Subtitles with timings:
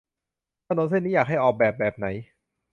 [0.67, 2.05] ถนนเส้นนี้อยากให้ออกแบบแบบไหน